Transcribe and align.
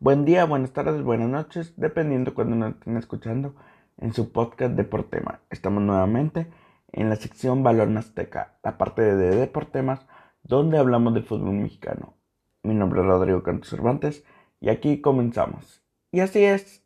Buen 0.00 0.24
día, 0.24 0.44
buenas 0.44 0.72
tardes, 0.72 1.02
buenas 1.02 1.28
noches, 1.28 1.74
dependiendo 1.76 2.32
cuando 2.32 2.54
nos 2.54 2.74
estén 2.74 2.96
escuchando 2.96 3.56
en 3.96 4.12
su 4.12 4.30
podcast 4.30 4.74
Deportema. 4.74 5.40
Estamos 5.50 5.82
nuevamente 5.82 6.46
en 6.92 7.10
la 7.10 7.16
sección 7.16 7.64
Balón 7.64 7.96
Azteca, 7.96 8.58
la 8.62 8.78
parte 8.78 9.02
de 9.02 9.34
Deportemas, 9.34 10.06
donde 10.44 10.78
hablamos 10.78 11.14
de 11.14 11.22
fútbol 11.22 11.54
mexicano. 11.54 12.14
Mi 12.62 12.74
nombre 12.74 13.00
es 13.00 13.06
Rodrigo 13.06 13.42
Cantos 13.42 13.70
Cervantes 13.70 14.24
y 14.60 14.68
aquí 14.68 15.00
comenzamos. 15.00 15.82
Y 16.12 16.20
así 16.20 16.44
es, 16.44 16.84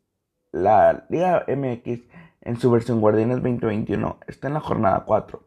la 0.50 1.04
Liga 1.10 1.44
MX 1.46 2.08
en 2.40 2.56
su 2.56 2.70
versión 2.70 3.02
Guardianes 3.02 3.42
2021 3.42 4.20
está 4.26 4.48
en 4.48 4.54
la 4.54 4.60
jornada 4.60 5.04
4 5.04 5.42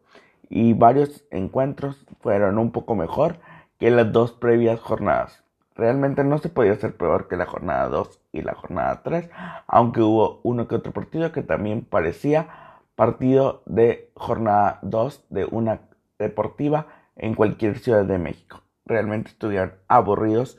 y 0.48 0.72
varios 0.74 1.24
encuentros 1.32 2.06
fueron 2.20 2.58
un 2.58 2.70
poco 2.70 2.94
mejor 2.94 3.40
que 3.80 3.90
las 3.90 4.12
dos 4.12 4.30
previas 4.30 4.78
jornadas. 4.78 5.42
Realmente 5.76 6.24
no 6.24 6.38
se 6.38 6.48
podía 6.48 6.74
ser 6.76 6.96
peor 6.96 7.28
que 7.28 7.36
la 7.36 7.46
jornada 7.46 7.88
2 7.88 8.20
y 8.32 8.42
la 8.42 8.54
jornada 8.54 9.02
3, 9.02 9.28
aunque 9.66 10.00
hubo 10.00 10.40
uno 10.42 10.68
que 10.68 10.74
otro 10.74 10.92
partido 10.92 11.32
que 11.32 11.42
también 11.42 11.84
parecía 11.84 12.48
partido 12.94 13.62
de 13.66 14.10
jornada 14.14 14.78
2 14.82 15.26
de 15.28 15.44
una 15.44 15.80
deportiva 16.18 16.86
en 17.14 17.34
cualquier 17.34 17.78
ciudad 17.78 18.04
de 18.04 18.18
México. 18.18 18.62
Realmente 18.86 19.30
estuvieron 19.30 19.74
aburridos 19.86 20.58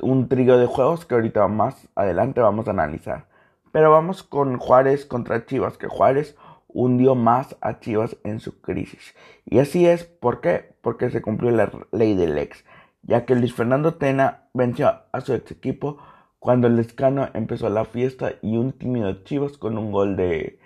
un 0.00 0.28
trío 0.28 0.58
de 0.58 0.66
juegos 0.66 1.04
que 1.04 1.14
ahorita 1.14 1.46
más 1.48 1.88
adelante 1.94 2.40
vamos 2.40 2.66
a 2.66 2.70
analizar. 2.70 3.26
Pero 3.70 3.90
vamos 3.90 4.22
con 4.22 4.58
Juárez 4.58 5.04
contra 5.04 5.44
Chivas, 5.46 5.76
que 5.76 5.88
Juárez 5.88 6.36
hundió 6.68 7.14
más 7.14 7.56
a 7.60 7.80
Chivas 7.80 8.16
en 8.24 8.40
su 8.40 8.60
crisis. 8.60 9.14
Y 9.44 9.58
así 9.58 9.86
es, 9.86 10.04
¿por 10.04 10.40
qué? 10.40 10.74
Porque 10.80 11.10
se 11.10 11.22
cumplió 11.22 11.50
la 11.50 11.70
ley 11.92 12.14
del 12.14 12.38
ex, 12.38 12.64
ya 13.06 13.24
que 13.24 13.34
Luis 13.34 13.54
Fernando 13.54 13.94
Tena 13.94 14.48
venció 14.54 15.02
a 15.12 15.20
su 15.20 15.34
ex 15.34 15.50
equipo 15.50 15.98
cuando 16.38 16.66
el 16.66 16.76
Lescano 16.76 17.28
empezó 17.34 17.68
la 17.68 17.84
fiesta 17.84 18.32
y 18.42 18.56
un 18.56 18.72
tímido 18.72 19.24
Chivas 19.24 19.56
con 19.56 19.78
un 19.78 19.92
gol 19.92 20.16
de, 20.16 20.58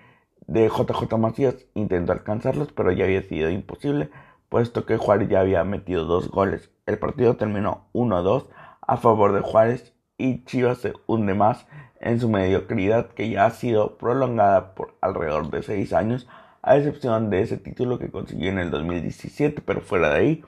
de 0.47 0.69
JJ 0.69 1.17
Macías 1.19 1.57
intentó 1.75 2.13
alcanzarlos, 2.13 2.73
pero 2.73 2.91
ya 2.91 3.05
había 3.05 3.23
sido 3.23 3.51
imposible, 3.51 4.11
puesto 4.49 4.87
que 4.87 4.97
Juárez 4.97 5.29
ya 5.29 5.41
había 5.41 5.63
metido 5.65 6.05
dos 6.05 6.31
goles. 6.31 6.71
El 6.87 6.99
partido 6.99 7.37
terminó 7.37 7.87
1-2 7.93 8.47
a 8.81 8.97
favor 8.97 9.33
de 9.33 9.41
Juárez 9.41 9.95
y 10.17 10.45
Chivas 10.45 10.79
se 10.79 10.95
hunde 11.07 11.35
más 11.35 11.67
en 12.01 12.19
su 12.19 12.29
mediocridad 12.29 13.09
que 13.09 13.31
ya 13.31 13.47
ha 13.47 13.51
sido 13.51 13.99
prolongada 13.99 14.75
por 14.75 14.95
alrededor 15.01 15.51
de 15.51 15.63
seis 15.63 15.93
años, 15.93 16.27
a 16.63 16.77
excepción 16.77 17.31
de 17.31 17.43
ese 17.43 17.57
título 17.57 17.99
que 17.99 18.11
consiguió 18.11 18.51
en 18.51 18.59
el 18.59 18.71
2017, 18.71 19.63
pero 19.65 19.81
fuera 19.81 20.11
de 20.11 20.17
ahí, 20.17 20.45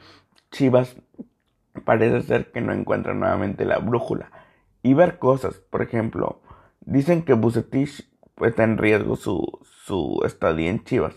Chivas 0.51 0.97
parece 1.85 2.23
ser 2.23 2.53
que 2.53 2.61
no 2.61 2.73
encuentra 2.73 3.15
nuevamente 3.15 3.65
la 3.65 3.79
brújula 3.79 4.31
y 4.83 4.95
ver 4.95 5.19
cosas, 5.19 5.55
por 5.71 5.83
ejemplo, 5.83 6.41
dicen 6.81 7.23
que 7.23 7.35
Bucetich 7.35 8.09
está 8.41 8.65
en 8.65 8.79
riesgo 8.79 9.17
su, 9.17 9.61
su 9.63 10.23
estadía 10.25 10.71
en 10.71 10.85
Chivas. 10.85 11.15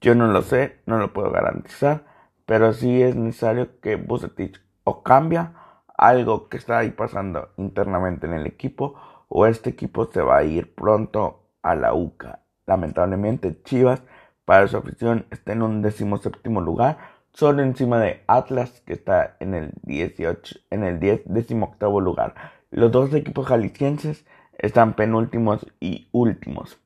Yo 0.00 0.14
no 0.14 0.28
lo 0.28 0.42
sé, 0.42 0.80
no 0.86 0.98
lo 0.98 1.12
puedo 1.12 1.30
garantizar, 1.30 2.04
pero 2.46 2.72
sí 2.72 3.02
es 3.02 3.16
necesario 3.16 3.80
que 3.80 3.96
Bucetich 3.96 4.60
o 4.84 5.02
cambia 5.02 5.54
algo 5.96 6.48
que 6.48 6.56
está 6.56 6.78
ahí 6.78 6.90
pasando 6.90 7.50
internamente 7.58 8.26
en 8.26 8.32
el 8.32 8.46
equipo 8.46 8.94
o 9.28 9.46
este 9.46 9.70
equipo 9.70 10.10
se 10.10 10.22
va 10.22 10.38
a 10.38 10.44
ir 10.44 10.74
pronto 10.74 11.50
a 11.62 11.74
la 11.74 11.92
UCA. 11.92 12.40
Lamentablemente 12.66 13.62
Chivas 13.62 14.02
para 14.44 14.66
su 14.66 14.76
afición 14.76 15.26
está 15.30 15.52
en 15.52 15.62
un 15.62 15.82
decimoséptimo 15.82 16.60
lugar, 16.60 16.98
solo 17.32 17.62
encima 17.62 17.98
de 17.98 18.22
Atlas 18.26 18.82
que 18.86 18.92
está 18.92 19.36
en 19.40 19.54
el 19.54 19.72
18, 19.82 20.60
en 20.70 20.84
el 20.84 21.00
10, 21.00 21.22
decimoctavo 21.26 22.00
lugar. 22.00 22.34
Los 22.70 22.92
dos 22.92 23.12
equipos 23.14 23.46
jaliscienses 23.46 24.24
están 24.58 24.94
penúltimos 24.94 25.66
y 25.80 26.08
últimos. 26.12 26.78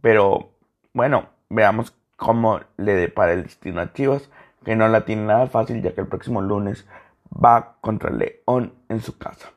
Pero 0.00 0.50
bueno, 0.92 1.28
veamos 1.48 1.94
cómo 2.16 2.60
le 2.76 2.94
depara 2.94 3.32
el 3.32 3.44
destino 3.44 3.80
a 3.80 3.92
Chivas, 3.92 4.30
que 4.64 4.76
no 4.76 4.88
la 4.88 5.04
tiene 5.04 5.24
nada 5.24 5.46
fácil 5.46 5.82
ya 5.82 5.94
que 5.94 6.00
el 6.00 6.06
próximo 6.06 6.40
lunes 6.40 6.86
va 7.32 7.76
contra 7.80 8.10
León 8.10 8.74
en 8.88 9.00
su 9.00 9.18
casa. 9.18 9.50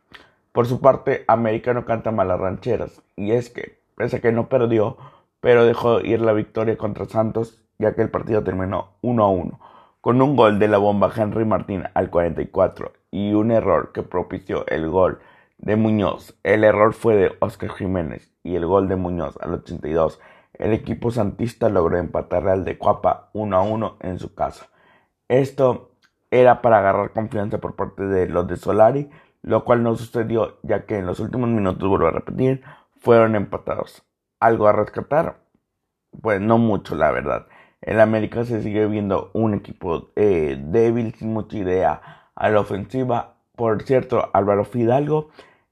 Por 0.51 0.65
su 0.67 0.79
parte, 0.79 1.25
América 1.27 1.73
no 1.73 1.85
canta 1.85 2.11
malas 2.11 2.39
rancheras, 2.39 3.01
y 3.15 3.31
es 3.31 3.49
que, 3.49 3.79
pese 3.95 4.17
a 4.17 4.21
que 4.21 4.31
no 4.31 4.47
perdió, 4.47 4.97
pero 5.41 5.65
dejó 5.65 5.99
ir 5.99 6.21
la 6.21 6.33
victoria 6.33 6.77
contra 6.77 7.05
Santos, 7.05 7.61
ya 7.77 7.93
que 7.93 8.01
el 8.01 8.09
partido 8.09 8.43
terminó 8.43 8.93
1 9.01 9.23
a 9.23 9.29
1, 9.29 9.59
con 10.05 10.21
un 10.21 10.35
gol 10.35 10.59
de 10.59 10.67
la 10.67 10.77
bomba 10.77 11.11
Henry 11.17 11.45
Martín 11.45 11.85
al 11.95 12.11
44 12.11 12.93
y 13.09 13.33
un 13.33 13.49
error 13.49 13.91
que 13.91 14.03
propició 14.03 14.63
el 14.67 14.87
gol 14.87 15.17
de 15.57 15.77
Muñoz. 15.77 16.37
El 16.43 16.63
error 16.63 16.93
fue 16.93 17.15
de 17.15 17.35
Oscar 17.39 17.71
Jiménez 17.71 18.31
y 18.43 18.55
el 18.55 18.67
gol 18.67 18.87
de 18.87 18.97
Muñoz 18.97 19.35
al 19.41 19.55
82. 19.55 20.19
El 20.53 20.73
equipo 20.73 21.09
santista 21.09 21.69
logró 21.69 21.97
empatar 21.97 22.47
al 22.47 22.65
de 22.65 22.77
Cuapa 22.77 23.31
1 23.33 23.57
a 23.57 23.63
1 23.63 23.97
en 24.01 24.19
su 24.19 24.35
casa. 24.35 24.67
Esto 25.27 25.89
era 26.29 26.61
para 26.61 26.77
agarrar 26.77 27.11
confianza 27.11 27.57
por 27.57 27.75
parte 27.75 28.05
de 28.05 28.27
los 28.27 28.47
de 28.47 28.57
Solari, 28.57 29.09
lo 29.41 29.65
cual 29.65 29.81
no 29.81 29.95
sucedió 29.95 30.59
ya 30.61 30.85
que 30.85 30.99
en 30.99 31.07
los 31.07 31.19
últimos 31.19 31.49
minutos, 31.49 31.89
vuelvo 31.89 32.05
a 32.05 32.11
repetir, 32.11 32.61
fueron 32.99 33.35
empatados. 33.35 34.03
¿Algo 34.39 34.67
a 34.67 34.71
rescatar? 34.71 35.39
Pues 36.21 36.39
no 36.41 36.59
mucho, 36.59 36.93
la 36.93 37.09
verdad. 37.09 37.47
En 37.81 37.99
América 37.99 38.45
se 38.45 38.61
sigue 38.61 38.87
viendo 38.87 39.31
un 39.33 39.53
equipo 39.53 40.09
eh, 40.15 40.57
débil, 40.59 41.13
sin 41.15 41.33
mucha 41.33 41.57
idea 41.57 42.01
a 42.35 42.49
la 42.49 42.59
ofensiva. 42.59 43.35
Por 43.55 43.83
cierto, 43.83 44.29
Álvaro 44.33 44.65
Fidalgo, 44.65 45.29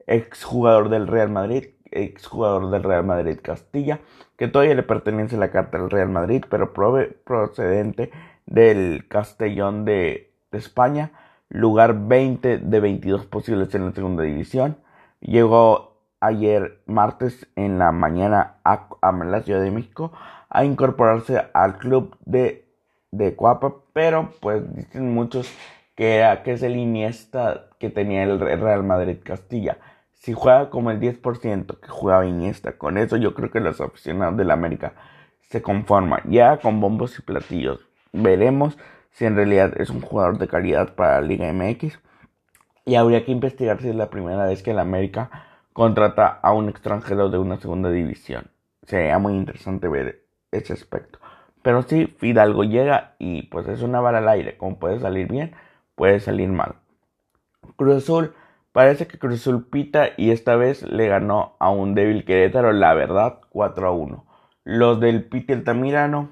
exjugador 0.08 0.90
del 0.90 1.08
Real 1.08 1.30
Madrid, 1.30 1.66
exjugador 1.92 2.70
del 2.70 2.84
Real 2.84 3.06
Madrid 3.06 3.40
Castilla, 3.42 4.00
que 4.38 4.48
todavía 4.48 4.76
le 4.76 4.84
pertenece 4.84 5.38
la 5.38 5.52
carta 5.52 5.78
al 5.78 5.90
Real 5.90 6.10
Madrid, 6.10 6.46
pero 6.50 6.74
procedente 6.74 8.12
del 8.46 9.08
Castellón 9.08 9.86
de 9.86 10.34
España 10.52 11.12
lugar 11.54 12.08
20 12.08 12.58
de 12.58 12.80
22 12.80 13.28
posibles 13.28 13.74
en 13.76 13.86
la 13.86 13.92
segunda 13.94 14.24
división. 14.24 14.78
Llegó 15.22 16.02
ayer 16.20 16.82
martes 16.88 17.48
en 17.56 17.78
la 17.78 17.92
mañana 17.92 18.56
a, 18.64 18.88
la 19.24 19.42
Ciudad 19.44 19.62
de 19.62 19.72
México 19.72 20.12
a 20.54 20.64
incorporarse 20.64 21.48
al 21.54 21.80
club 21.80 22.16
de, 22.26 22.66
de 23.12 23.36
Cuapa, 23.36 23.74
pero 23.92 24.30
pues 24.40 24.64
dicen 24.76 25.12
muchos 25.12 25.52
que, 25.96 26.18
era, 26.18 26.44
que 26.44 26.54
es 26.54 26.62
el 26.62 26.78
Iniesta 26.78 27.70
que 27.80 27.90
tenía 27.90 28.24
el 28.24 28.40
Real 28.40 28.84
Madrid 28.84 29.18
Castilla. 29.24 29.80
Si 30.14 30.34
juega 30.34 30.70
como 30.70 30.92
el 30.92 31.00
10% 31.00 31.80
que 31.80 31.88
jugaba 31.90 32.28
Iniesta, 32.28 32.78
con 32.78 33.00
eso 33.00 33.18
yo 33.18 33.34
creo 33.34 33.50
que 33.50 33.60
los 33.60 33.82
aficionados 33.82 34.38
del 34.38 34.52
América 34.52 34.94
se 35.50 35.64
conforman. 35.64 36.22
Ya 36.30 36.58
con 36.58 36.80
bombos 36.80 37.18
y 37.18 37.24
platillos. 37.24 37.80
Veremos 38.12 38.78
si 39.10 39.26
en 39.26 39.36
realidad 39.36 39.74
es 39.82 39.90
un 39.90 40.02
jugador 40.02 40.38
de 40.38 40.48
calidad 40.48 40.94
para 40.94 41.20
la 41.20 41.28
Liga 41.28 41.52
MX. 41.52 42.00
Y 42.86 42.96
habría 42.96 43.26
que 43.26 43.32
investigar 43.32 43.82
si 43.82 43.90
es 43.90 43.96
la 43.96 44.12
primera 44.12 44.46
vez 44.46 44.62
que 44.62 44.72
el 44.72 44.80
América 44.80 45.32
contrata 45.74 46.28
a 46.28 46.54
un 46.54 46.70
extranjero 46.70 47.30
de 47.30 47.40
una 47.40 47.58
segunda 47.58 47.90
división. 47.90 48.52
Sería 48.84 49.18
muy 49.18 49.34
interesante 49.34 49.88
ver 49.88 50.23
ese 50.58 50.74
aspecto. 50.74 51.20
Pero 51.62 51.84
sí, 51.84 52.08
Fidalgo 52.18 52.64
llega 52.64 53.16
y 53.20 53.44
pues 53.44 53.68
es 53.68 53.82
una 53.82 54.00
bala 54.00 54.20
al 54.20 54.30
aire. 54.30 54.58
Como 54.58 54.80
puede 54.80 55.00
salir 55.00 55.28
bien, 55.28 55.54
puede 55.96 56.20
salir 56.20 56.50
mal. 56.50 56.76
Cruz 57.76 58.04
Azul, 58.04 58.34
parece 58.72 59.08
que 59.08 59.18
Cruz 59.18 59.36
Azul 59.36 59.68
pita 59.70 60.10
y 60.18 60.32
esta 60.32 60.56
vez 60.56 60.84
le 60.84 61.08
ganó 61.08 61.56
a 61.60 61.70
un 61.70 61.96
débil 61.96 62.26
Querétaro, 62.26 62.74
la 62.74 62.94
verdad, 62.94 63.40
4 63.50 63.88
a 63.88 63.92
1. 63.92 64.26
Los 64.66 65.00
del 65.00 65.26
Piti 65.26 65.54
Altamirano 65.54 66.30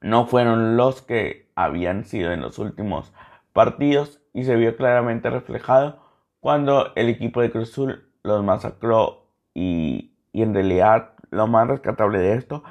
no 0.00 0.26
fueron 0.26 0.76
los 0.76 1.02
que 1.02 1.50
habían 1.54 2.04
sido 2.04 2.32
en 2.32 2.40
los 2.40 2.58
últimos 2.58 3.12
partidos 3.52 4.20
y 4.32 4.44
se 4.44 4.56
vio 4.56 4.76
claramente 4.76 5.30
reflejado 5.30 6.00
cuando 6.40 6.92
el 6.96 7.08
equipo 7.08 7.40
de 7.40 7.50
Cruz 7.50 7.70
Azul 7.70 8.08
los 8.22 8.42
masacró 8.42 9.26
y, 9.54 10.16
en 10.32 10.54
realidad 10.54 11.10
lo 11.30 11.46
más 11.46 11.68
rescatable 11.68 12.18
de 12.18 12.34
esto 12.34 12.64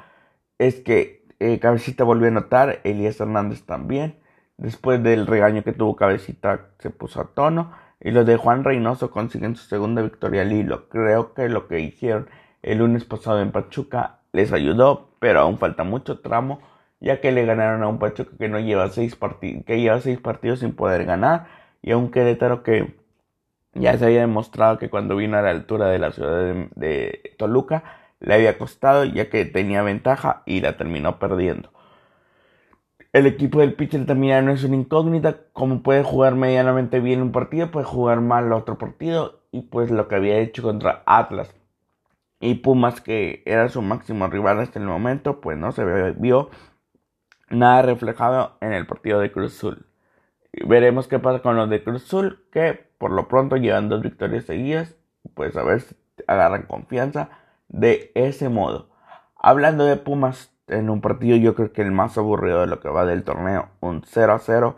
es 0.66 0.80
que 0.80 1.24
eh, 1.40 1.58
Cabecita 1.58 2.04
volvió 2.04 2.28
a 2.28 2.32
notar, 2.32 2.80
Elías 2.84 3.20
Hernández 3.20 3.64
también, 3.64 4.16
después 4.56 5.02
del 5.02 5.26
regaño 5.26 5.62
que 5.62 5.72
tuvo 5.72 5.96
Cabecita 5.96 6.68
se 6.78 6.90
puso 6.90 7.20
a 7.20 7.28
tono. 7.34 7.72
Y 8.00 8.10
los 8.10 8.26
de 8.26 8.36
Juan 8.36 8.64
Reynoso 8.64 9.12
consiguen 9.12 9.54
su 9.54 9.68
segunda 9.68 10.02
victoria 10.02 10.42
al 10.42 10.52
hilo. 10.52 10.88
Creo 10.88 11.34
que 11.34 11.48
lo 11.48 11.68
que 11.68 11.80
hicieron 11.80 12.28
el 12.62 12.78
lunes 12.78 13.04
pasado 13.04 13.40
en 13.40 13.52
Pachuca 13.52 14.18
les 14.32 14.52
ayudó, 14.52 15.10
pero 15.20 15.40
aún 15.40 15.58
falta 15.58 15.84
mucho 15.84 16.18
tramo 16.18 16.60
ya 17.02 17.20
que 17.20 17.32
le 17.32 17.44
ganaron 17.44 17.82
a 17.82 17.88
un 17.88 17.98
Pachuca 17.98 18.30
que 18.38 18.48
no 18.48 18.60
lleva 18.60 18.88
seis 18.88 19.18
que 19.66 19.80
lleva 19.80 20.00
seis 20.00 20.20
partidos 20.20 20.60
sin 20.60 20.74
poder 20.74 21.04
ganar, 21.04 21.48
y 21.82 21.90
a 21.90 21.96
un 21.96 22.10
Querétaro 22.12 22.62
que 22.62 22.94
ya 23.74 23.98
se 23.98 24.04
había 24.06 24.20
demostrado 24.20 24.78
que 24.78 24.88
cuando 24.88 25.16
vino 25.16 25.36
a 25.36 25.42
la 25.42 25.50
altura 25.50 25.88
de 25.88 25.98
la 25.98 26.12
ciudad 26.12 26.54
de, 26.76 27.34
Toluca 27.38 27.82
le 28.22 28.34
había 28.34 28.56
costado 28.56 29.04
ya 29.04 29.28
que 29.28 29.44
tenía 29.44 29.82
ventaja 29.82 30.42
y 30.46 30.60
la 30.60 30.76
terminó 30.76 31.18
perdiendo. 31.18 31.70
El 33.12 33.26
equipo 33.26 33.60
del 33.60 33.74
pitcher 33.74 34.06
también 34.06 34.46
no 34.46 34.52
es 34.52 34.64
una 34.64 34.76
incógnita, 34.76 35.40
como 35.52 35.82
puede 35.82 36.02
jugar 36.02 36.34
medianamente 36.34 37.00
bien 37.00 37.20
un 37.20 37.32
partido, 37.32 37.70
puede 37.70 37.84
jugar 37.84 38.20
mal 38.20 38.52
otro 38.52 38.78
partido 38.78 39.42
y 39.50 39.62
pues 39.62 39.90
lo 39.90 40.08
que 40.08 40.14
había 40.14 40.38
hecho 40.38 40.62
contra 40.62 41.02
Atlas. 41.04 41.54
Y 42.40 42.54
Pumas, 42.54 43.00
que 43.00 43.42
era 43.44 43.68
su 43.68 43.82
máximo 43.82 44.26
rival 44.28 44.60
hasta 44.60 44.78
el 44.78 44.86
momento, 44.86 45.40
pues 45.40 45.58
no 45.58 45.72
se 45.72 45.84
vio 46.12 46.50
nada 47.50 47.82
reflejado 47.82 48.56
en 48.60 48.72
el 48.72 48.86
partido 48.86 49.20
de 49.20 49.30
Cruz 49.30 49.56
Azul. 49.56 49.86
veremos 50.66 51.06
qué 51.06 51.18
pasa 51.18 51.40
con 51.40 51.56
los 51.56 51.68
de 51.68 51.82
Cruz 51.84 52.04
Azul, 52.04 52.44
que 52.50 52.88
por 52.98 53.10
lo 53.10 53.28
pronto 53.28 53.56
llevan 53.56 53.88
dos 53.88 54.00
victorias 54.02 54.44
seguidas, 54.44 54.96
pues 55.34 55.56
a 55.56 55.64
ver 55.64 55.82
si 55.82 55.94
agarran 56.26 56.62
confianza 56.62 57.41
de 57.72 58.12
ese 58.14 58.48
modo. 58.48 58.90
Hablando 59.36 59.84
de 59.84 59.96
Pumas, 59.96 60.52
en 60.68 60.88
un 60.88 61.00
partido 61.00 61.36
yo 61.36 61.54
creo 61.54 61.72
que 61.72 61.82
el 61.82 61.90
más 61.90 62.16
aburrido 62.16 62.60
de 62.60 62.68
lo 62.68 62.80
que 62.80 62.88
va 62.88 63.04
del 63.04 63.24
torneo, 63.24 63.70
un 63.80 64.02
0 64.06 64.32
a 64.34 64.38
0 64.38 64.76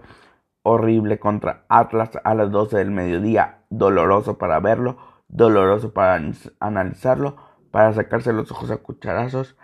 horrible 0.63 1.19
contra 1.19 1.65
Atlas 1.69 2.19
a 2.25 2.35
las 2.35 2.51
12 2.51 2.79
del 2.79 2.91
mediodía, 2.91 3.59
doloroso 3.69 4.39
para 4.39 4.59
verlo, 4.61 4.97
doloroso 5.29 5.93
para 5.93 6.21
analizarlo, 6.61 7.37
para 7.71 7.93
sacarse 7.93 8.33
los 8.33 8.51
ojos 8.51 8.71
a 8.71 8.79
cucharazos. 8.79 9.57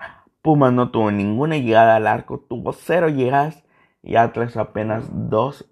Pumas 0.43 0.73
no 0.73 0.91
tuvo 0.91 1.11
ninguna 1.11 1.57
llegada 1.57 1.97
al 1.97 2.07
arco, 2.07 2.41
tuvo 2.41 2.73
cero 2.73 3.09
llegadas 3.09 3.65
y 4.03 4.17
Atlas 4.17 4.57
apenas 4.57 5.09
dos 5.11 5.71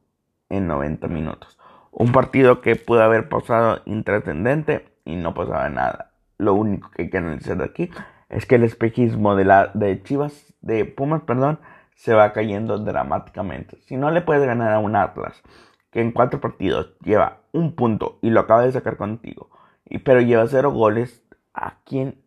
en 0.48 0.66
90 0.66 1.08
minutos. 1.08 1.58
Un 1.90 2.12
partido 2.12 2.60
que 2.60 2.76
pudo 2.76 3.02
haber 3.02 3.28
pasado 3.28 3.80
intrascendente 3.84 4.96
y 5.04 5.16
no 5.16 5.34
pasaba 5.34 5.68
nada. 5.68 6.07
Lo 6.38 6.54
único 6.54 6.90
que 6.90 7.02
hay 7.02 7.10
que 7.10 7.18
analizar 7.18 7.58
de 7.58 7.64
aquí 7.64 7.90
es 8.28 8.46
que 8.46 8.54
el 8.54 8.64
espejismo 8.64 9.36
de, 9.36 9.44
la, 9.44 9.70
de 9.74 10.02
Chivas, 10.02 10.54
de 10.60 10.84
Pumas, 10.84 11.22
perdón, 11.22 11.58
se 11.94 12.14
va 12.14 12.32
cayendo 12.32 12.78
dramáticamente. 12.78 13.78
Si 13.82 13.96
no 13.96 14.10
le 14.10 14.20
puedes 14.20 14.46
ganar 14.46 14.72
a 14.72 14.78
un 14.78 14.96
Atlas 14.96 15.42
que 15.90 16.00
en 16.00 16.12
cuatro 16.12 16.40
partidos 16.40 16.94
lleva 17.02 17.40
un 17.52 17.74
punto 17.74 18.18
y 18.22 18.30
lo 18.30 18.40
acaba 18.40 18.62
de 18.62 18.72
sacar 18.72 18.96
contigo, 18.96 19.50
y, 19.84 19.98
pero 19.98 20.20
lleva 20.20 20.46
cero 20.46 20.70
goles, 20.70 21.24
¿a 21.54 21.78
quién 21.84 22.22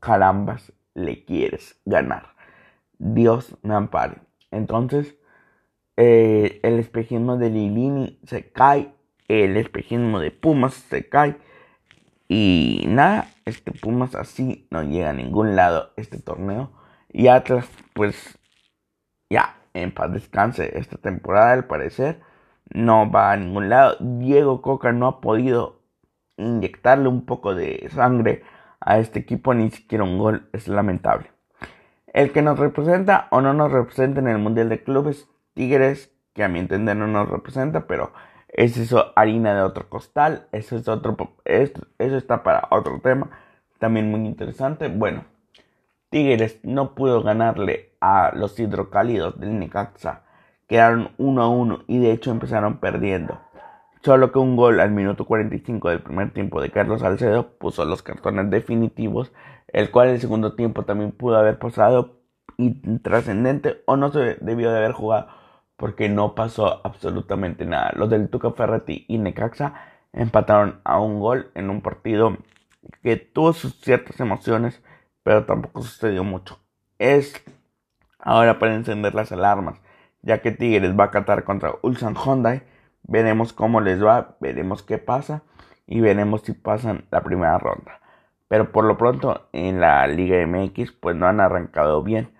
carambas 0.00 0.72
le 0.94 1.24
quieres 1.24 1.80
ganar? 1.84 2.34
Dios 2.98 3.56
me 3.62 3.74
ampare. 3.74 4.18
Entonces, 4.50 5.16
eh, 5.96 6.60
el 6.62 6.78
espejismo 6.78 7.36
de 7.36 7.50
Lilini 7.50 8.20
se 8.24 8.52
cae, 8.52 8.92
el 9.28 9.56
espejismo 9.56 10.20
de 10.20 10.30
Pumas 10.30 10.74
se 10.74 11.08
cae. 11.08 11.36
Y 12.34 12.86
nada, 12.88 13.28
este 13.44 13.72
Pumas 13.72 14.14
así 14.14 14.66
no 14.70 14.82
llega 14.82 15.10
a 15.10 15.12
ningún 15.12 15.54
lado 15.54 15.90
este 15.98 16.18
torneo. 16.18 16.70
Y 17.10 17.28
Atlas, 17.28 17.68
pues 17.92 18.38
ya, 19.28 19.58
en 19.74 19.92
paz 19.92 20.10
descanse 20.14 20.78
esta 20.78 20.96
temporada, 20.96 21.52
al 21.52 21.66
parecer, 21.66 22.22
no 22.70 23.10
va 23.10 23.32
a 23.32 23.36
ningún 23.36 23.68
lado. 23.68 23.98
Diego 24.00 24.62
Coca 24.62 24.92
no 24.92 25.08
ha 25.08 25.20
podido 25.20 25.82
inyectarle 26.38 27.06
un 27.06 27.26
poco 27.26 27.54
de 27.54 27.86
sangre 27.90 28.44
a 28.80 28.98
este 28.98 29.18
equipo, 29.18 29.52
ni 29.52 29.70
siquiera 29.70 30.02
un 30.02 30.16
gol, 30.16 30.48
es 30.54 30.68
lamentable. 30.68 31.30
El 32.14 32.32
que 32.32 32.40
nos 32.40 32.58
representa 32.58 33.28
o 33.30 33.42
no 33.42 33.52
nos 33.52 33.70
representa 33.70 34.20
en 34.20 34.28
el 34.28 34.38
Mundial 34.38 34.70
de 34.70 34.82
Clubes, 34.82 35.28
Tigres, 35.52 36.10
que 36.32 36.44
a 36.44 36.48
mi 36.48 36.60
entender 36.60 36.96
no 36.96 37.08
nos 37.08 37.28
representa, 37.28 37.86
pero 37.86 38.14
es 38.52 38.76
eso 38.76 39.12
harina 39.16 39.54
de 39.54 39.62
otro 39.62 39.88
costal, 39.88 40.46
eso 40.52 40.76
es 40.76 40.86
otro, 40.86 41.16
eso 41.44 42.16
está 42.16 42.42
para 42.42 42.68
otro 42.70 43.00
tema, 43.02 43.30
también 43.78 44.10
muy 44.10 44.26
interesante. 44.26 44.88
Bueno, 44.88 45.24
Tigres 46.10 46.60
no 46.62 46.94
pudo 46.94 47.22
ganarle 47.22 47.94
a 48.00 48.32
los 48.34 48.58
hidrocálidos 48.60 49.40
del 49.40 49.58
Necaxa, 49.58 50.24
quedaron 50.68 51.12
1 51.16 51.42
a 51.42 51.48
1 51.48 51.84
y 51.88 51.98
de 51.98 52.12
hecho 52.12 52.30
empezaron 52.30 52.78
perdiendo. 52.78 53.40
Solo 54.02 54.32
que 54.32 54.38
un 54.38 54.56
gol 54.56 54.80
al 54.80 54.90
minuto 54.90 55.24
45 55.24 55.88
del 55.88 56.02
primer 56.02 56.32
tiempo 56.32 56.60
de 56.60 56.70
Carlos 56.70 57.00
Salcedo 57.00 57.56
puso 57.56 57.84
los 57.84 58.02
cartones 58.02 58.50
definitivos, 58.50 59.32
el 59.68 59.90
cual 59.90 60.08
el 60.08 60.20
segundo 60.20 60.54
tiempo 60.54 60.84
también 60.84 61.12
pudo 61.12 61.36
haber 61.36 61.58
pasado 61.58 62.18
trascendente 63.02 63.82
o 63.86 63.96
no 63.96 64.12
se 64.12 64.36
debió 64.40 64.70
de 64.70 64.78
haber 64.78 64.92
jugado 64.92 65.28
porque 65.76 66.08
no 66.08 66.34
pasó 66.34 66.80
absolutamente 66.84 67.64
nada. 67.66 67.92
Los 67.96 68.10
del 68.10 68.28
Tuca 68.28 68.52
Ferretti 68.52 69.04
y 69.08 69.18
Necaxa 69.18 69.74
empataron 70.12 70.80
a 70.84 71.00
un 71.00 71.20
gol 71.20 71.50
en 71.54 71.70
un 71.70 71.80
partido 71.80 72.36
que 73.02 73.16
tuvo 73.16 73.52
sus 73.52 73.80
ciertas 73.80 74.18
emociones, 74.20 74.82
pero 75.22 75.44
tampoco 75.44 75.82
sucedió 75.82 76.24
mucho. 76.24 76.58
Es 76.98 77.42
ahora 78.18 78.58
para 78.58 78.74
encender 78.74 79.14
las 79.14 79.32
alarmas, 79.32 79.80
ya 80.22 80.40
que 80.40 80.52
Tigres 80.52 80.98
va 80.98 81.04
a 81.04 81.10
catar 81.10 81.44
contra 81.44 81.74
Ulsan 81.82 82.14
Hyundai. 82.14 82.62
Veremos 83.02 83.52
cómo 83.52 83.80
les 83.80 84.02
va, 84.02 84.36
veremos 84.40 84.82
qué 84.82 84.98
pasa 84.98 85.42
y 85.86 86.00
veremos 86.00 86.42
si 86.42 86.52
pasan 86.52 87.06
la 87.10 87.22
primera 87.22 87.58
ronda. 87.58 88.00
Pero 88.48 88.70
por 88.70 88.84
lo 88.84 88.96
pronto 88.96 89.48
en 89.52 89.80
la 89.80 90.06
Liga 90.06 90.46
MX 90.46 90.92
pues 90.92 91.16
no 91.16 91.26
han 91.26 91.40
arrancado 91.40 92.02
bien. 92.02 92.30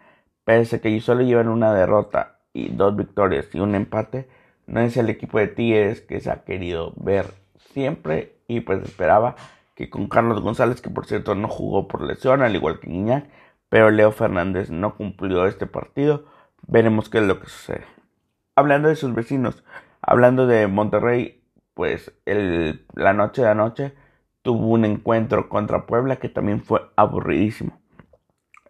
Pese 0.44 0.76
a 0.76 0.80
que 0.80 1.00
solo 1.00 1.22
llevan 1.22 1.48
una 1.48 1.72
derrota 1.72 2.31
y 2.52 2.68
dos 2.70 2.96
victorias 2.96 3.46
y 3.54 3.60
un 3.60 3.74
empate, 3.74 4.28
no 4.66 4.80
es 4.80 4.96
el 4.96 5.10
equipo 5.10 5.38
de 5.38 5.48
Tigres 5.48 6.00
que 6.00 6.20
se 6.20 6.30
ha 6.30 6.44
querido 6.44 6.92
ver 6.96 7.34
siempre 7.72 8.36
y 8.48 8.60
pues 8.60 8.82
esperaba 8.82 9.36
que 9.74 9.90
con 9.90 10.08
Carlos 10.08 10.40
González, 10.40 10.80
que 10.80 10.90
por 10.90 11.06
cierto 11.06 11.34
no 11.34 11.48
jugó 11.48 11.88
por 11.88 12.02
lesión, 12.02 12.42
al 12.42 12.54
igual 12.54 12.80
que 12.80 12.90
Guiñac, 12.90 13.26
pero 13.68 13.90
Leo 13.90 14.12
Fernández 14.12 14.70
no 14.70 14.96
cumplió 14.96 15.46
este 15.46 15.66
partido, 15.66 16.26
veremos 16.66 17.08
qué 17.08 17.18
es 17.18 17.24
lo 17.24 17.40
que 17.40 17.46
sucede. 17.46 17.84
Hablando 18.54 18.88
de 18.88 18.96
sus 18.96 19.14
vecinos, 19.14 19.64
hablando 20.02 20.46
de 20.46 20.66
Monterrey, 20.66 21.42
pues 21.74 22.12
el, 22.26 22.86
la 22.94 23.14
noche 23.14 23.42
de 23.42 23.48
anoche 23.48 23.94
tuvo 24.42 24.68
un 24.68 24.84
encuentro 24.84 25.48
contra 25.48 25.86
Puebla 25.86 26.16
que 26.16 26.28
también 26.28 26.62
fue 26.62 26.82
aburridísimo. 26.96 27.80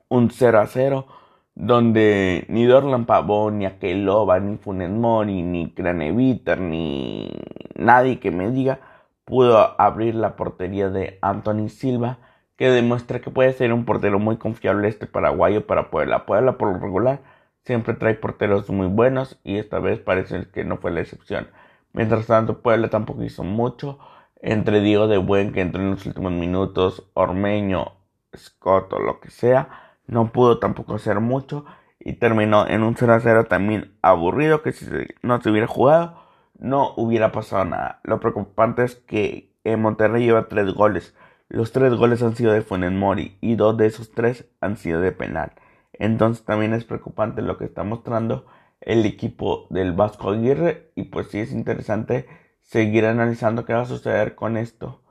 Un 0.09 0.31
0 0.31 0.61
a 0.61 0.67
0 0.67 1.07
donde 1.55 2.47
ni 2.49 2.67
Dorlan 2.67 3.07
Pavón, 3.07 3.59
ni 3.59 3.67
Akeloba, 3.67 4.41
ni 4.41 4.57
Funes 4.57 4.91
Mori, 4.91 5.43
ni 5.43 5.73
Craneviter, 5.73 6.61
ni 6.61 7.31
nadie 7.77 8.19
que 8.19 8.31
me 8.31 8.51
diga 8.51 8.81
pudo 9.25 9.81
abrir 9.81 10.15
la 10.15 10.37
portería 10.37 10.91
de 10.91 11.19
Anthony 11.23 11.69
Silva, 11.69 12.19
que 12.57 12.71
demuestra 12.71 13.21
que 13.21 13.31
puede 13.31 13.53
ser 13.53 13.73
un 13.73 13.85
portero 13.85 14.19
muy 14.19 14.37
confiable 14.37 14.89
este 14.89 15.07
paraguayo 15.07 15.67
para 15.67 15.91
Puebla. 15.91 16.27
Puebla 16.27 16.59
por 16.59 16.73
lo 16.73 16.79
regular 16.79 17.21
siempre 17.65 17.95
trae 17.95 18.15
porteros 18.15 18.69
muy 18.71 18.89
buenos 18.89 19.41
y 19.45 19.59
esta 19.59 19.79
vez 19.79 20.01
parece 20.01 20.51
que 20.51 20.65
no 20.65 20.77
fue 20.77 20.91
la 20.91 21.01
excepción. 21.01 21.49
Mientras 21.93 22.27
tanto, 22.27 22.61
Puebla 22.63 22.89
tampoco 22.89 23.23
hizo 23.23 23.45
mucho. 23.45 23.99
Entre 24.41 24.81
Diego 24.81 25.07
de 25.09 25.19
Buen, 25.19 25.53
que 25.53 25.61
entró 25.61 25.81
en 25.81 25.93
los 25.93 26.05
últimos 26.05 26.33
minutos, 26.33 27.09
Ormeño, 27.15 27.93
Scott 28.37 28.93
o 28.93 28.99
lo 28.99 29.21
que 29.21 29.31
sea, 29.31 29.92
no 30.13 30.31
pudo 30.31 30.59
tampoco 30.59 30.95
hacer 30.95 31.21
mucho 31.21 31.65
y 31.99 32.15
terminó 32.15 32.67
en 32.67 32.83
un 32.83 32.97
0 32.97 33.15
a 33.15 33.21
0 33.21 33.45
también 33.47 33.97
aburrido 34.03 34.63
que 34.63 34.73
si 34.73 34.87
no 35.23 35.41
se 35.41 35.51
hubiera 35.51 35.67
jugado 35.67 36.21
no 36.59 36.93
hubiera 36.97 37.33
pasado 37.33 37.65
nada. 37.65 38.01
Lo 38.05 38.21
preocupante 38.21 38.85
es 38.85 38.95
que 38.95 39.53
en 39.65 39.81
Monterrey 39.81 40.25
lleva 40.25 40.49
tres 40.49 40.73
goles. 40.75 41.15
Los 41.49 41.73
tres 41.73 41.95
goles 41.95 42.23
han 42.23 42.37
sido 42.37 42.53
de 42.53 42.63
Funes 42.63 42.93
Mori 42.93 43.37
y 43.41 43.57
dos 43.57 43.77
de 43.77 43.87
esos 43.87 44.13
tres 44.13 44.47
han 44.61 44.77
sido 44.77 45.01
de 45.01 45.13
penal. 45.13 45.53
Entonces 45.95 46.45
también 46.45 46.75
es 46.75 46.85
preocupante 46.85 47.43
lo 47.43 47.57
que 47.57 47.65
está 47.65 47.83
mostrando 47.83 48.47
el 48.81 49.07
equipo 49.07 49.67
del 49.71 49.93
Vasco 49.93 50.31
Aguirre 50.31 50.93
y 50.95 51.05
pues 51.05 51.29
sí 51.29 51.41
es 51.41 51.53
interesante 51.53 52.27
seguir 52.61 53.07
analizando 53.07 53.65
qué 53.65 53.73
va 53.73 53.83
a 53.83 53.87
suceder 53.87 54.35
con 54.35 54.57
esto. 54.57 55.03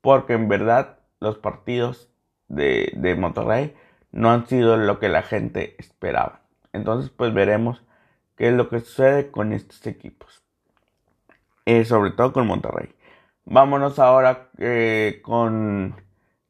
Porque 0.00 0.32
en 0.32 0.48
verdad 0.48 0.98
los 1.20 1.38
partidos 1.38 2.10
de, 2.48 2.92
de 2.96 3.14
Monterrey 3.16 3.74
no 4.16 4.30
han 4.30 4.46
sido 4.46 4.78
lo 4.78 4.98
que 4.98 5.10
la 5.10 5.22
gente 5.22 5.76
esperaba. 5.78 6.40
Entonces, 6.72 7.10
pues 7.10 7.34
veremos 7.34 7.82
qué 8.36 8.48
es 8.48 8.54
lo 8.54 8.70
que 8.70 8.80
sucede 8.80 9.30
con 9.30 9.52
estos 9.52 9.86
equipos. 9.86 10.42
Eh, 11.66 11.84
sobre 11.84 12.12
todo 12.12 12.32
con 12.32 12.46
Monterrey. 12.46 12.94
Vámonos 13.44 13.98
ahora 13.98 14.48
eh, 14.58 15.20
con 15.22 15.96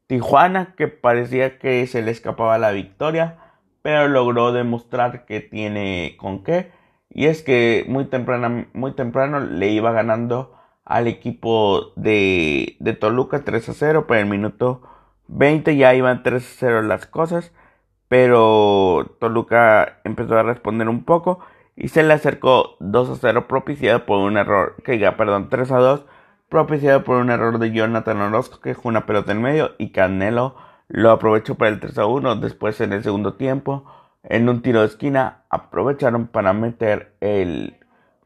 Tijuana, 0.07 0.75
que 0.77 0.87
parecía 0.87 1.59
que 1.59 1.85
se 1.89 2.03
le 2.03 2.13
escapaba 2.13 2.57
la 2.59 2.71
victoria, 2.71 3.39
pero 3.83 4.07
logró 4.07 4.53
demostrar 4.53 5.27
que 5.27 5.41
tiene 5.41 6.17
con 6.21 6.45
qué. 6.45 6.71
Y 7.11 7.27
es 7.27 7.43
que 7.43 7.85
muy 7.89 8.05
temprano, 8.05 8.67
muy 8.75 8.93
temprano 8.93 9.41
le 9.41 9.71
iba 9.71 9.91
ganando 9.91 10.57
al 10.85 11.09
equipo 11.09 11.93
de, 11.97 12.77
de 12.79 12.93
Toluca 12.93 13.43
3 13.43 13.71
a 13.71 13.73
0, 13.75 14.05
pero 14.07 14.21
el 14.21 14.27
minuto 14.27 14.83
20 15.29 15.77
ya 15.77 15.95
iban 15.95 16.23
3-0 16.23 16.83
las 16.83 17.07
cosas, 17.07 17.53
pero 18.09 19.17
Toluca 19.21 20.01
empezó 20.05 20.39
a 20.39 20.43
responder 20.43 20.89
un 20.89 21.05
poco 21.05 21.41
y 21.77 21.89
se 21.89 22.03
le 22.03 22.15
acercó 22.15 22.79
2-0 22.81 23.47
propiciado 23.47 24.07
por 24.07 24.19
un 24.19 24.37
error, 24.37 24.77
que 24.85 24.99
ya, 24.99 25.17
perdón, 25.17 25.51
3-2 25.51 26.05
propiciado 26.49 27.05
por 27.05 27.17
un 27.19 27.31
error 27.31 27.59
de 27.59 27.73
Jonathan 27.73 28.21
Orozco 28.21 28.61
que 28.61 28.71
dejó 28.71 28.89
una 28.89 29.07
pelota 29.07 29.33
en 29.33 29.43
medio 29.43 29.73
y 29.79 29.91
Canelo 29.91 30.57
lo 30.89 31.11
aprovechó 31.11 31.57
para 31.57 31.71
el 31.71 31.81
3-1 31.81 32.39
después 32.39 32.81
en 32.81 32.93
el 32.93 33.03
segundo 33.03 33.35
tiempo 33.35 33.85
en 34.23 34.49
un 34.49 34.63
tiro 34.63 34.81
de 34.81 34.87
esquina 34.87 35.45
aprovecharon 35.51 36.29
para 36.29 36.53
meter 36.53 37.17
el 37.21 37.79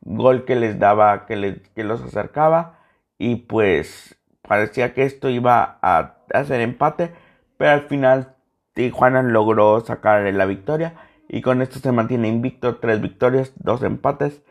gol 0.03 0.45
que 0.45 0.57
les 0.57 0.79
daba 0.79 1.27
que, 1.27 1.37
les, 1.37 1.69
que 1.71 1.85
los 1.85 2.03
acercaba 2.03 2.79
y 3.19 3.37
pues 3.37 4.20
parecía 4.43 4.95
que 4.95 5.05
esto 5.05 5.29
iba 5.29 5.79
a 5.83 6.17
hacer 6.33 6.61
empate, 6.61 7.13
pero 7.57 7.73
al 7.73 7.83
final 7.83 8.37
Tijuana 8.75 9.23
logró 9.23 9.81
sacar 9.81 10.23
la 10.33 10.47
victoria 10.47 10.95
y 11.29 11.43
con 11.43 11.63
esto 11.63 11.79
se 11.79 11.93
mantiene 11.93 12.29
invicto, 12.29 12.77
tres 12.77 13.01
victorias, 13.01 13.53
dos 13.57 13.83
empates. 13.83 14.43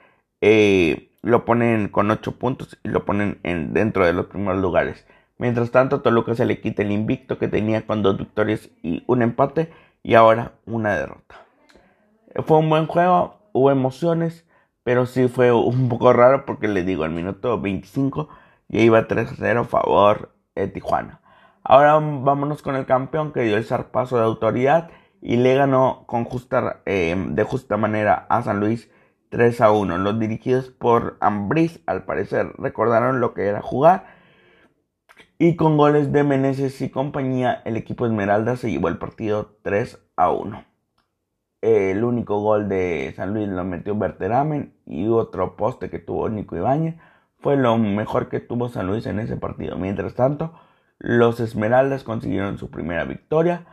Eh, 0.42 1.12
lo 1.22 1.44
ponen 1.44 1.90
con 1.90 2.12
ocho 2.12 2.38
puntos 2.38 2.80
y 2.84 2.90
lo 2.90 3.06
ponen 3.06 3.40
en, 3.44 3.74
dentro 3.74 4.06
de 4.06 4.14
los 4.14 4.28
primeros 4.28 4.62
lugares. 4.62 5.06
Mientras 5.38 5.72
tanto, 5.72 6.02
Toluca 6.02 6.36
se 6.36 6.46
le 6.46 6.62
quita 6.62 6.82
el 6.82 6.92
invicto 6.92 7.38
que 7.38 7.48
tenía 7.48 7.86
con 7.86 8.04
dos 8.04 8.18
victorias 8.18 8.70
y 8.84 9.04
un 9.08 9.22
empate 9.22 9.72
y 10.04 10.16
ahora 10.16 10.54
una 10.66 10.96
derrota. 10.96 11.36
Fue 12.46 12.58
un 12.58 12.70
buen 12.70 12.88
juego, 12.88 13.40
hubo 13.52 13.72
emociones, 13.72 14.46
pero 14.84 15.06
sí 15.06 15.28
fue 15.28 15.52
un 15.52 15.90
poco 15.90 16.14
raro 16.14 16.46
porque 16.46 16.68
le 16.68 16.84
digo, 16.84 17.04
al 17.04 17.12
minuto 17.12 17.60
25 17.60 18.30
ya 18.70 18.82
iba 18.82 19.08
3-0 19.08 19.62
a 19.62 19.64
favor 19.66 20.34
de 20.56 20.68
Tijuana. 20.68 21.22
Ahora 21.64 21.94
vámonos 21.96 22.62
con 22.62 22.76
el 22.76 22.86
campeón 22.86 23.34
que 23.34 23.42
dio 23.42 23.58
el 23.58 23.66
zarpazo 23.66 24.18
de 24.18 24.24
autoridad 24.24 24.90
y 25.22 25.38
le 25.38 25.56
ganó 25.56 26.06
con 26.08 26.24
justa, 26.24 26.82
eh, 26.86 27.16
de 27.30 27.44
justa 27.44 27.78
manera 27.78 28.26
a 28.30 28.42
San 28.42 28.60
Luis 28.60 28.90
3 29.30 29.62
a 29.62 29.72
1. 29.72 29.98
Los 29.98 30.20
dirigidos 30.20 30.70
por 30.70 31.18
Ambris, 31.20 31.82
al 31.86 32.06
parecer, 32.06 32.54
recordaron 32.58 33.20
lo 33.20 33.34
que 33.34 33.48
era 33.48 33.62
jugar. 33.62 34.18
Y 35.38 35.56
con 35.56 35.78
goles 35.78 36.12
de 36.12 36.24
Meneses 36.24 36.82
y 36.82 36.90
compañía, 36.90 37.62
el 37.66 37.78
equipo 37.78 38.06
Esmeralda 38.06 38.56
se 38.56 38.72
llevó 38.72 38.88
el 38.88 38.98
partido 38.98 39.58
3 39.64 40.00
a 40.16 40.32
1. 40.32 40.66
El 41.62 42.04
único 42.04 42.42
gol 42.42 42.70
de 42.70 43.14
San 43.16 43.34
Luis 43.34 43.48
lo 43.48 43.64
metió 43.66 43.96
Berteramen 43.96 44.74
y 44.86 45.08
otro 45.08 45.56
poste 45.56 45.90
que 45.90 46.00
tuvo 46.00 46.30
Nico 46.30 46.56
Ibáñez. 46.56 46.96
Fue 47.40 47.56
lo 47.56 47.78
mejor 47.78 48.30
que 48.30 48.40
tuvo 48.40 48.70
San 48.70 48.88
Luis 48.88 49.06
en 49.06 49.20
ese 49.20 49.38
partido. 49.38 49.78
Mientras 49.78 50.14
tanto, 50.14 50.54
los 50.98 51.40
Esmeraldas 51.40 52.04
consiguieron 52.04 52.58
su 52.58 52.70
primera 52.70 53.06
victoria 53.06 53.66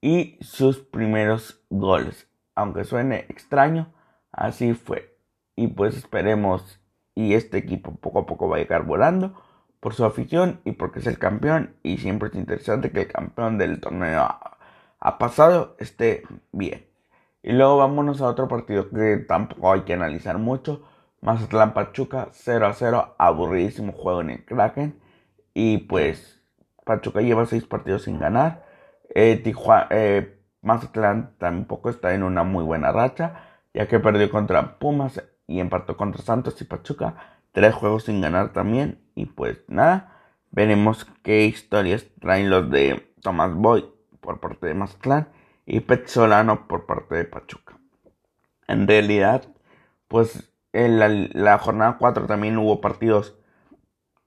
y 0.00 0.38
sus 0.40 0.78
primeros 0.78 1.64
goles. 1.70 2.28
Aunque 2.54 2.84
suene 2.84 3.26
extraño, 3.28 3.92
así 4.32 4.74
fue. 4.74 5.16
Y 5.56 5.68
pues 5.68 5.96
esperemos 5.96 6.80
y 7.14 7.34
este 7.34 7.58
equipo 7.58 7.96
poco 7.96 8.20
a 8.20 8.26
poco 8.26 8.48
va 8.48 8.56
a 8.56 8.60
llegar 8.60 8.84
volando 8.84 9.34
por 9.80 9.94
su 9.94 10.04
afición 10.04 10.60
y 10.64 10.72
porque 10.72 11.00
es 11.00 11.06
el 11.06 11.18
campeón 11.18 11.76
y 11.82 11.98
siempre 11.98 12.28
es 12.28 12.34
interesante 12.34 12.92
que 12.92 13.02
el 13.02 13.08
campeón 13.08 13.58
del 13.58 13.80
torneo 13.80 14.28
ha 15.00 15.18
pasado 15.18 15.74
esté 15.78 16.22
bien. 16.52 16.86
Y 17.42 17.52
luego 17.52 17.78
vámonos 17.78 18.20
a 18.20 18.28
otro 18.28 18.48
partido 18.48 18.90
que 18.90 19.16
tampoco 19.16 19.72
hay 19.72 19.82
que 19.82 19.94
analizar 19.94 20.38
mucho. 20.38 20.82
Mazatlán 21.20 21.74
Pachuca 21.74 22.28
0 22.32 22.66
a 22.66 22.72
0, 22.72 23.14
aburridísimo 23.18 23.92
juego 23.92 24.22
en 24.22 24.30
el 24.30 24.44
Kraken. 24.44 25.00
Y 25.54 25.78
pues 25.78 26.40
Pachuca 26.84 27.20
lleva 27.20 27.46
6 27.46 27.66
partidos 27.66 28.02
sin 28.02 28.18
ganar. 28.18 28.64
Eh, 29.14 29.42
eh, 29.90 30.38
Mazatlán 30.62 31.34
tampoco 31.38 31.90
está 31.90 32.14
en 32.14 32.22
una 32.22 32.42
muy 32.44 32.64
buena 32.64 32.92
racha, 32.92 33.34
ya 33.74 33.86
que 33.86 34.00
perdió 34.00 34.30
contra 34.30 34.78
Pumas 34.78 35.22
y 35.46 35.60
empató 35.60 35.96
contra 35.96 36.22
Santos 36.22 36.60
y 36.62 36.64
Pachuca. 36.64 37.16
Tres 37.52 37.74
juegos 37.74 38.04
sin 38.04 38.20
ganar 38.20 38.52
también. 38.52 39.02
Y 39.14 39.26
pues 39.26 39.62
nada, 39.68 40.16
veremos 40.50 41.06
qué 41.22 41.44
historias 41.44 42.06
traen 42.20 42.48
los 42.50 42.70
de 42.70 43.12
Tomás 43.20 43.54
Boy 43.54 43.92
por 44.20 44.40
parte 44.40 44.68
de 44.68 44.74
Mazatlán 44.74 45.28
y 45.66 45.80
Pet 45.80 46.06
Solano 46.08 46.66
por 46.66 46.86
parte 46.86 47.16
de 47.16 47.24
Pachuca. 47.24 47.78
En 48.66 48.86
realidad, 48.86 49.44
pues 50.08 50.49
en 50.72 50.98
la, 50.98 51.58
jornada 51.58 51.96
4 51.98 52.26
también 52.26 52.58
hubo 52.58 52.80
partidos 52.80 53.36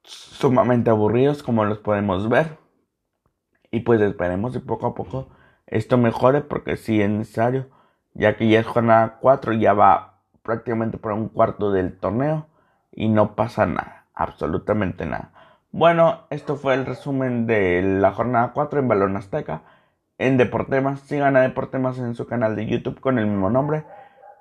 sumamente 0.04 0.90
aburridos 0.90 1.44
como 1.44 1.66
los 1.66 1.80
podemos 1.80 2.30
ver. 2.30 2.58
Y 3.72 3.82
pues 3.82 4.02
esperemos 4.02 4.54
que 4.54 4.60
poco 4.60 4.88
a 4.88 4.96
poco 4.96 5.30
esto 5.68 5.98
mejore 5.98 6.42
porque 6.42 6.78
sí 6.78 7.02
es 7.02 7.10
necesario, 7.10 7.70
ya 8.14 8.38
que 8.38 8.48
ya 8.48 8.60
es 8.60 8.68
jornada 8.68 9.18
4 9.22 9.54
y 9.54 9.60
ya 9.62 9.74
va 9.74 10.20
prácticamente 10.44 10.98
por 10.98 11.14
un 11.14 11.30
cuarto 11.30 11.72
del 11.72 11.98
torneo 11.98 12.48
y 12.92 13.10
no 13.10 13.36
pasa 13.36 13.66
nada, 13.66 14.06
absolutamente 14.14 15.06
nada. 15.06 15.32
Bueno, 15.72 16.28
esto 16.30 16.56
fue 16.56 16.76
el 16.76 16.86
resumen 16.86 17.48
de 17.48 17.82
la 17.82 18.12
jornada 18.12 18.52
4 18.54 18.80
en 18.80 18.88
Balón 18.88 19.18
Azteca. 19.18 19.64
En 20.20 20.38
Deportemas, 20.38 21.00
sigan 21.00 21.36
a 21.36 21.42
Deportemas 21.42 21.98
en 21.98 22.14
su 22.14 22.28
canal 22.28 22.56
de 22.56 22.68
YouTube 22.68 23.00
con 23.00 23.18
el 23.18 23.26
mismo 23.26 23.50
nombre, 23.50 23.84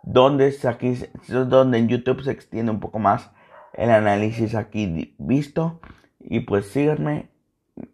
donde, 0.03 0.55
aquí, 0.65 0.99
donde 1.29 1.79
en 1.79 1.89
YouTube 1.89 2.23
se 2.23 2.33
extiende 2.33 2.73
un 2.73 2.81
poco 2.81 2.99
más 2.99 3.31
el 3.75 3.91
análisis 3.91 4.55
aquí 4.55 5.15
visto. 5.19 5.81
Y 6.21 6.41
pues 6.41 6.67
síganme 6.67 7.31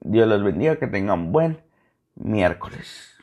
Dios 0.01 0.29
los 0.29 0.43
bendiga, 0.43 0.77
que 0.77 0.87
tengan 0.87 1.33
buen 1.33 1.63
miércoles. 2.15 3.18